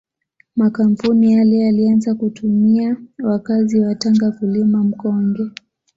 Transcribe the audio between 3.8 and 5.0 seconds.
Tanga kulima